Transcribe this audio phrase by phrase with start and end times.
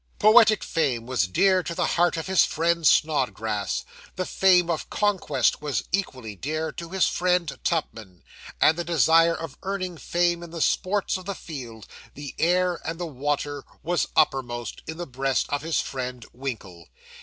[0.17, 3.85] Poetic fame was dear to the heart of his friend Snodgrass;
[4.15, 8.23] the fame of conquest was equally dear to his friend Tupman;
[8.59, 11.85] and the desire of earning fame in the sports of the field,
[12.15, 16.87] the air, and the water was uppermost in the breast of his friend Winkle.